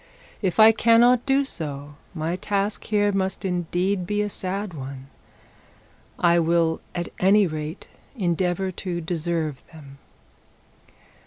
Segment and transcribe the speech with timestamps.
[0.41, 5.09] If I cannot do so, my task here must indeed be a sad one.
[6.17, 7.85] I will at any rate
[8.15, 9.99] endeavour to deserve them.'